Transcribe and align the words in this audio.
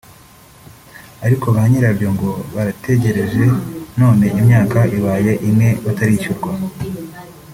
ariko 1.25 1.45
ba 1.55 1.63
nyirabyo 1.69 2.07
ngo 2.15 2.29
barategereje 2.53 3.43
none 3.99 4.25
imyaka 4.41 4.79
ibaye 4.97 5.31
ine 5.49 5.69
batarishyurwa 5.85 6.51